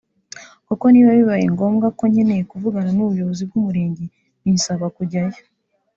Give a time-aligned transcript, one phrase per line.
[0.67, 4.03] kuko niba bibayengombwa ko nkeneye kuvugana n’ubuyobozi bw’Umurenge
[4.43, 5.39] binsaba kujyayo